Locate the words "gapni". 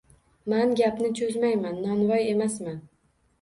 0.79-1.11